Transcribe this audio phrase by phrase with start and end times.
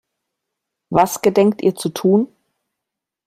[0.89, 2.27] Was gedenkt ihr zu tun?